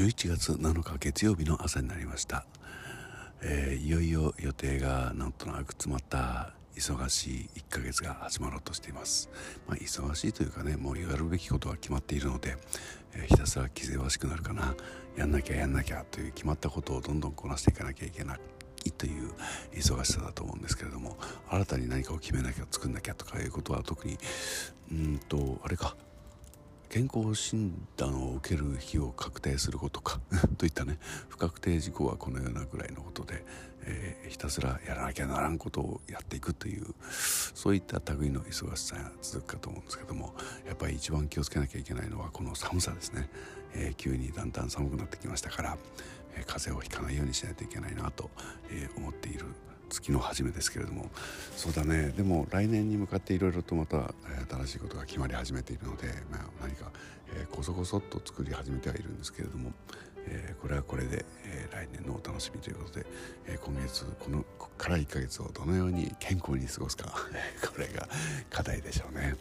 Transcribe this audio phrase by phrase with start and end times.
[0.00, 2.46] 11月7日月曜日の朝になりました、
[3.42, 9.28] えー、いよいよ予定がなんとなく詰まった忙しい1ヶ月が始まろうとしています、
[9.68, 12.56] まあ、忙しいというかねもうやるべきことは決まっているので、
[13.12, 14.74] えー、ひたすら気ぜわしくなるかな。
[15.18, 19.32] やんなきゃやんなきゃという決まったことをどんどんこなしていかなきゃいけないという
[19.74, 21.18] 忙しさだと思うんですけれども
[21.50, 24.16] 新たに何かを決めなきゃ作んなきゃとかいうことは特に
[24.90, 25.94] うんとあれか。
[26.90, 30.20] 健康診断を受ける日を確定することか
[30.58, 30.98] といったね
[31.28, 33.44] 不確定事項はこのようなぐらいのことで、
[33.82, 36.92] えー、ひたすらやらなきゃならんことをやっていくという
[37.54, 40.34] そういった類の忙しさが続くかと思うんですけども
[40.66, 43.30] やっぱり一番気をつけなきゃいけないのはこの寒さですね、
[43.72, 45.78] えー、急にだんだん寒くなってきましたから、
[46.34, 48.30] えー、風邪をひかないようにしないといけないなと、
[48.68, 49.46] え思っている
[49.90, 51.10] 月の初めですけれども。
[51.56, 52.10] そうだね。
[52.16, 54.14] でも来年に向かっていろいろとまた、
[54.64, 56.90] 新しいことが決まり始めているので、まあ、何か、
[57.34, 59.72] え、こそこそっと作り始めてはいるんですけれども、
[60.26, 63.06] えー、これはこれで、え来年のお楽しみということで、
[63.46, 64.44] え今月この
[64.78, 67.12] から1ヶ月をどのように健康に過ごすか。
[67.66, 68.08] これが
[68.48, 69.36] 課題でしょうね。